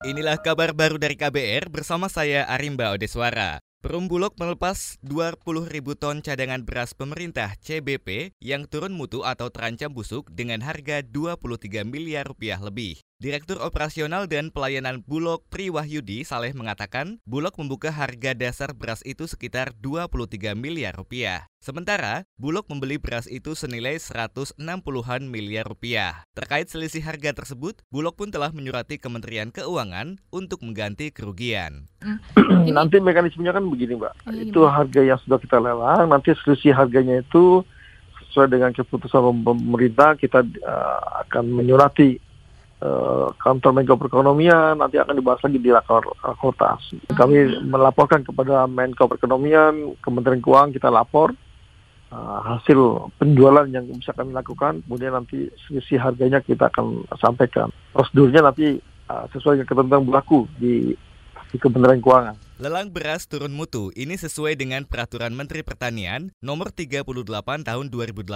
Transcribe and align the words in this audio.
Inilah 0.00 0.40
kabar 0.40 0.72
baru 0.72 0.96
dari 0.96 1.12
KBR 1.12 1.68
bersama 1.68 2.08
saya 2.08 2.48
Arimba 2.48 2.88
Odeswara. 2.96 3.60
Perum 3.84 4.08
Bulog 4.08 4.32
melepas 4.40 4.96
20 5.04 5.44
ribu 5.68 5.92
ton 5.92 6.24
cadangan 6.24 6.64
beras 6.64 6.96
pemerintah 6.96 7.52
CBP 7.60 8.32
yang 8.40 8.64
turun 8.64 8.96
mutu 8.96 9.28
atau 9.28 9.52
terancam 9.52 9.92
busuk 9.92 10.32
dengan 10.32 10.64
harga 10.64 11.04
23 11.04 11.84
miliar 11.84 12.24
rupiah 12.24 12.56
lebih. 12.56 12.96
Direktur 13.20 13.60
Operasional 13.60 14.24
dan 14.32 14.48
Pelayanan 14.48 15.04
Bulog 15.04 15.44
Priwahyudi 15.52 16.24
Saleh 16.24 16.56
mengatakan, 16.56 17.20
Bulog 17.28 17.52
membuka 17.60 17.92
harga 17.92 18.32
dasar 18.32 18.72
beras 18.72 19.04
itu 19.04 19.28
sekitar 19.28 19.76
23 19.76 20.56
miliar 20.56 20.96
rupiah. 20.96 21.44
Sementara, 21.60 22.24
Bulog 22.40 22.64
membeli 22.72 22.96
beras 22.96 23.28
itu 23.28 23.52
senilai 23.52 24.00
160-an 24.00 25.28
miliar 25.28 25.68
rupiah. 25.68 26.24
Terkait 26.32 26.72
selisih 26.72 27.04
harga 27.04 27.36
tersebut, 27.36 27.84
Bulog 27.92 28.16
pun 28.16 28.32
telah 28.32 28.56
menyurati 28.56 28.96
Kementerian 28.96 29.52
Keuangan 29.52 30.16
untuk 30.32 30.64
mengganti 30.64 31.12
kerugian. 31.12 31.92
nanti 32.72 33.04
mekanismenya 33.04 33.52
kan 33.52 33.68
begini, 33.68 34.00
Mbak. 34.00 34.32
Iya, 34.32 34.48
itu 34.48 34.60
harga 34.64 35.00
yang 35.04 35.20
sudah 35.20 35.36
kita 35.36 35.60
lelang, 35.60 36.08
nanti 36.08 36.32
selisih 36.40 36.72
harganya 36.72 37.20
itu 37.20 37.68
sesuai 38.32 38.48
dengan 38.48 38.72
keputusan 38.72 39.44
pemerintah 39.44 40.16
kita 40.16 40.40
uh, 40.64 41.28
akan 41.28 41.52
menyurati 41.52 42.29
uh, 42.82 43.28
kantor 43.40 43.70
Menko 43.76 43.96
Perekonomian 43.96 44.80
nanti 44.80 44.96
akan 45.00 45.16
dibahas 45.16 45.40
lagi 45.44 45.58
di 45.60 45.70
rakor 45.70 46.04
Rakortas. 46.20 46.96
Kami 47.12 47.64
melaporkan 47.64 48.24
kepada 48.24 48.66
Menko 48.66 49.08
Perekonomian, 49.08 49.96
Kementerian 50.00 50.42
Keuangan 50.42 50.74
kita 50.74 50.88
lapor 50.88 51.32
uh, 52.10 52.38
hasil 52.44 53.12
penjualan 53.16 53.68
yang 53.70 53.86
bisa 53.88 54.12
kami 54.12 54.34
lakukan, 54.34 54.82
kemudian 54.84 55.14
nanti 55.14 55.48
selisih 55.68 56.00
harganya 56.02 56.42
kita 56.42 56.68
akan 56.68 57.06
sampaikan. 57.16 57.70
Prosedurnya 57.94 58.44
nanti 58.44 58.76
uh, 59.08 59.24
sesuai 59.30 59.62
dengan 59.62 59.68
ketentuan 59.68 60.04
berlaku 60.04 60.50
di 60.58 60.92
di 61.50 61.56
Kementerian 61.58 62.02
Keuangan. 62.02 62.49
Lelang 62.60 62.92
beras 62.92 63.24
turun 63.24 63.56
mutu 63.56 63.88
ini 63.96 64.20
sesuai 64.20 64.52
dengan 64.52 64.84
Peraturan 64.84 65.32
Menteri 65.32 65.64
Pertanian 65.64 66.28
Nomor 66.44 66.76
38 66.76 67.08
Tahun 67.64 67.86
2018 67.88 68.28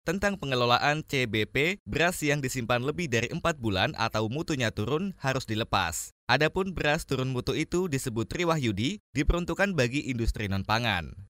tentang 0.00 0.40
pengelolaan 0.40 1.04
CBP 1.04 1.84
beras 1.84 2.24
yang 2.24 2.40
disimpan 2.40 2.80
lebih 2.80 3.12
dari 3.12 3.28
4 3.28 3.36
bulan 3.60 3.92
atau 4.00 4.32
mutunya 4.32 4.72
turun 4.72 5.12
harus 5.20 5.44
dilepas. 5.44 6.16
Adapun 6.24 6.72
beras 6.72 7.04
turun 7.04 7.36
mutu 7.36 7.52
itu 7.52 7.84
disebut 7.84 8.32
Triwahyudi 8.32 9.04
diperuntukkan 9.12 9.76
bagi 9.76 10.08
industri 10.08 10.48
non-pangan. 10.48 11.28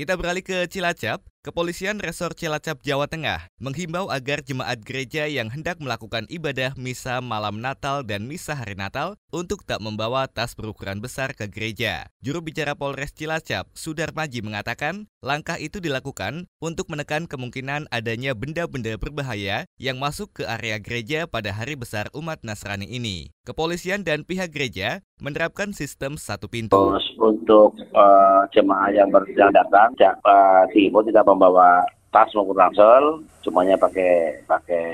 Kita 0.00 0.16
beralih 0.16 0.40
ke 0.40 0.64
Cilacap. 0.64 1.20
Kepolisian 1.40 2.04
Resor 2.04 2.36
Cilacap, 2.36 2.84
Jawa 2.84 3.08
Tengah 3.08 3.48
menghimbau 3.56 4.12
agar 4.12 4.44
jemaat 4.44 4.84
gereja 4.84 5.24
yang 5.24 5.48
hendak 5.48 5.80
melakukan 5.80 6.28
ibadah 6.28 6.76
misa 6.76 7.24
malam 7.24 7.64
Natal 7.64 8.04
dan 8.04 8.28
misa 8.28 8.52
hari 8.52 8.76
Natal 8.76 9.16
untuk 9.32 9.64
tak 9.64 9.80
membawa 9.80 10.28
tas 10.28 10.52
berukuran 10.52 11.00
besar 11.00 11.32
ke 11.32 11.48
gereja. 11.48 12.12
Juru 12.20 12.44
bicara 12.44 12.76
Polres 12.76 13.16
Cilacap, 13.16 13.72
Sudar 13.72 14.12
Maji 14.12 14.44
mengatakan, 14.44 15.08
langkah 15.24 15.56
itu 15.56 15.80
dilakukan 15.80 16.44
untuk 16.60 16.92
menekan 16.92 17.24
kemungkinan 17.24 17.88
adanya 17.88 18.36
benda-benda 18.36 19.00
berbahaya 19.00 19.64
yang 19.80 19.96
masuk 19.96 20.28
ke 20.36 20.42
area 20.44 20.76
gereja 20.76 21.24
pada 21.24 21.56
hari 21.56 21.72
besar 21.72 22.12
umat 22.12 22.44
Nasrani 22.44 22.84
ini. 22.84 23.32
Kepolisian 23.48 24.04
dan 24.04 24.28
pihak 24.28 24.52
gereja 24.52 25.00
menerapkan 25.16 25.72
sistem 25.72 26.20
satu 26.20 26.52
pintu. 26.52 26.76
Untuk 27.16 27.76
uh, 27.96 28.44
jemaah 28.52 28.92
yang 28.92 29.08
berjalan 29.08 29.52
datang, 29.52 29.96
uh, 29.96 30.64
tidak 30.72 31.24
membawa 31.30 31.86
tas 32.10 32.30
maupun 32.34 32.58
ransel, 32.58 33.22
semuanya 33.46 33.78
pakai 33.78 34.42
pakai 34.44 34.86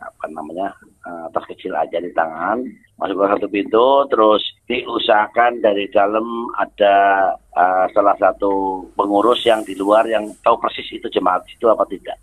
apa 0.00 0.24
namanya 0.32 0.72
uh, 1.04 1.28
tas 1.28 1.44
kecil 1.44 1.76
aja 1.76 2.00
di 2.00 2.08
tangan, 2.16 2.64
masuk 2.96 3.20
ke 3.20 3.26
satu 3.36 3.46
pintu, 3.52 3.86
terus 4.08 4.42
diusahakan 4.64 5.60
dari 5.60 5.84
dalam 5.92 6.24
ada 6.56 6.96
uh, 7.52 7.84
salah 7.92 8.16
satu 8.16 8.84
pengurus 8.96 9.44
yang 9.44 9.60
di 9.60 9.76
luar 9.76 10.08
yang 10.08 10.32
tahu 10.40 10.56
persis 10.56 10.88
itu 10.88 11.04
jemaat 11.12 11.44
itu 11.52 11.68
apa 11.68 11.84
tidak. 11.84 12.16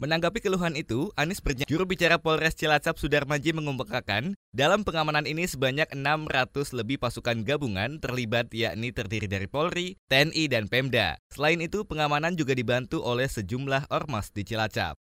Menanggapi 0.00 0.40
keluhan 0.40 0.80
itu, 0.80 1.12
Anies 1.12 1.44
berjanji 1.44 1.68
juru 1.68 1.84
bicara 1.84 2.16
Polres 2.16 2.56
Cilacap 2.56 2.96
Sudarmaji 2.96 3.52
mengungkapkan, 3.52 4.32
dalam 4.48 4.80
pengamanan 4.80 5.28
ini 5.28 5.44
sebanyak 5.44 5.92
600 5.92 6.72
lebih 6.72 6.96
pasukan 6.96 7.44
gabungan 7.44 8.00
terlibat 8.00 8.48
yakni 8.56 8.96
terdiri 8.96 9.28
dari 9.28 9.44
Polri, 9.44 10.00
TNI, 10.08 10.48
dan 10.48 10.72
Pemda. 10.72 11.20
Selain 11.28 11.60
itu, 11.60 11.84
pengamanan 11.84 12.32
juga 12.32 12.56
dibantu 12.56 13.04
oleh 13.04 13.28
sejumlah 13.28 13.92
ormas 13.92 14.32
di 14.32 14.40
Cilacap. 14.40 14.96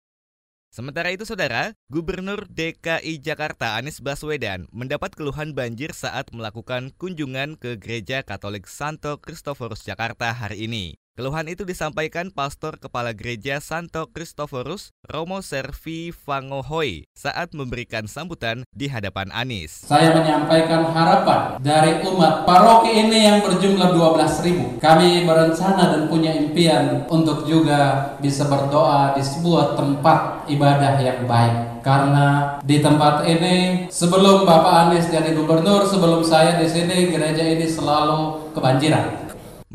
Sementara 0.71 1.11
itu, 1.11 1.27
saudara, 1.27 1.75
Gubernur 1.91 2.47
DKI 2.47 3.19
Jakarta 3.19 3.75
Anies 3.75 3.99
Baswedan 3.99 4.71
mendapat 4.71 5.11
keluhan 5.11 5.51
banjir 5.51 5.91
saat 5.91 6.31
melakukan 6.31 6.95
kunjungan 6.95 7.59
ke 7.59 7.75
Gereja 7.75 8.23
Katolik 8.23 8.71
Santo 8.71 9.19
Kristoforus 9.19 9.83
Jakarta 9.83 10.31
hari 10.31 10.71
ini. 10.71 10.95
Keluhan 11.15 11.47
itu 11.47 11.63
disampaikan 11.63 12.27
Pastor 12.27 12.75
Kepala 12.75 13.15
Gereja 13.15 13.63
Santo 13.63 14.11
Christophorus 14.11 14.91
Romo 15.07 15.39
Servi 15.39 16.11
Fangohoi 16.11 17.07
saat 17.15 17.55
memberikan 17.55 18.03
sambutan 18.03 18.67
di 18.75 18.91
hadapan 18.91 19.31
Anis. 19.31 19.87
Saya 19.87 20.11
menyampaikan 20.11 20.91
harapan 20.91 21.55
dari 21.63 22.03
umat 22.03 22.43
paroki 22.43 22.99
ini 22.99 23.31
yang 23.31 23.39
berjumlah 23.47 23.95
12 23.95 24.43
ribu. 24.43 24.75
Kami 24.83 25.23
berencana 25.23 25.95
dan 25.95 26.11
punya 26.11 26.35
impian 26.35 27.07
untuk 27.07 27.47
juga 27.47 28.11
bisa 28.19 28.51
berdoa 28.51 29.15
di 29.15 29.23
sebuah 29.23 29.79
tempat 29.79 30.51
ibadah 30.51 30.99
yang 30.99 31.23
baik. 31.23 31.79
Karena 31.79 32.59
di 32.59 32.83
tempat 32.83 33.23
ini 33.23 33.87
sebelum 33.87 34.43
Bapak 34.43 34.91
Anies 34.91 35.07
jadi 35.07 35.31
gubernur, 35.31 35.87
sebelum 35.87 36.27
saya 36.27 36.59
di 36.59 36.67
sini 36.67 37.07
gereja 37.07 37.39
ini 37.39 37.63
selalu 37.63 38.51
kebanjiran. 38.51 39.24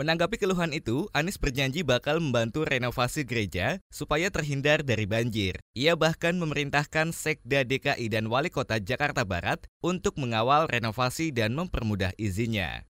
Menanggapi 0.01 0.41
keluhan 0.41 0.73
itu, 0.73 1.13
Anies 1.13 1.37
berjanji 1.37 1.85
bakal 1.85 2.25
membantu 2.25 2.65
renovasi 2.65 3.29
gereja 3.29 3.85
supaya 3.93 4.33
terhindar 4.33 4.81
dari 4.81 5.05
banjir. 5.05 5.61
Ia 5.77 5.93
bahkan 5.93 6.41
memerintahkan 6.41 7.13
Sekda 7.13 7.69
DKI 7.69 8.09
dan 8.09 8.33
Wali 8.33 8.49
Kota 8.49 8.81
Jakarta 8.81 9.29
Barat 9.29 9.69
untuk 9.85 10.17
mengawal 10.17 10.73
renovasi 10.73 11.37
dan 11.37 11.53
mempermudah 11.53 12.17
izinnya. 12.17 12.89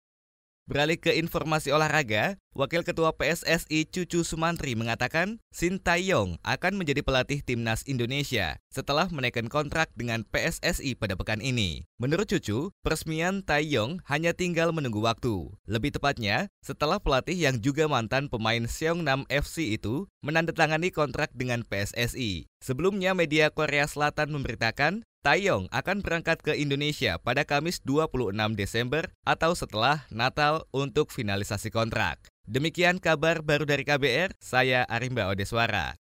Beralih 0.69 1.01
ke 1.01 1.17
informasi 1.17 1.73
olahraga, 1.73 2.37
Wakil 2.53 2.85
Ketua 2.85 3.17
PSSI 3.17 3.89
Cucu 3.89 4.21
Sumantri 4.21 4.77
mengatakan 4.77 5.41
Sintayong 5.49 6.37
akan 6.45 6.77
menjadi 6.77 7.01
pelatih 7.01 7.41
timnas 7.41 7.89
Indonesia 7.89 8.61
setelah 8.69 9.09
menaikkan 9.09 9.49
kontrak 9.49 9.89
dengan 9.97 10.29
PSSI 10.29 10.93
pada 10.93 11.17
pekan 11.17 11.41
ini. 11.41 11.89
Menurut 11.97 12.29
Cucu, 12.29 12.69
peresmian 12.85 13.41
Taeyong 13.41 14.05
hanya 14.13 14.37
tinggal 14.37 14.77
menunggu 14.77 15.01
waktu. 15.01 15.49
Lebih 15.65 15.97
tepatnya, 15.97 16.53
setelah 16.61 17.01
pelatih 17.01 17.39
yang 17.39 17.65
juga 17.65 17.89
mantan 17.89 18.29
pemain 18.29 18.69
Seongnam 18.69 19.25
FC 19.33 19.73
itu 19.73 20.05
menandatangani 20.21 20.93
kontrak 20.93 21.33
dengan 21.33 21.65
PSSI. 21.65 22.45
Sebelumnya 22.61 23.17
media 23.17 23.49
Korea 23.49 23.89
Selatan 23.89 24.37
memberitakan 24.37 25.08
Taeyong 25.27 25.67
akan 25.75 25.99
berangkat 25.99 26.39
ke 26.47 26.55
Indonesia 26.55 27.19
pada 27.19 27.43
Kamis 27.43 27.83
26 27.83 28.39
Desember 28.55 29.11
atau 29.27 29.51
setelah 29.59 30.07
Natal 30.15 30.63
untuk 30.71 31.11
finalisasi 31.11 31.75
kontrak. 31.75 32.23
Demikian 32.47 33.03
kabar 33.03 33.43
baru 33.43 33.67
dari 33.67 33.83
KBR, 33.83 34.39
saya 34.39 34.87
Arimba 34.87 35.27
Odeswara. 35.27 35.99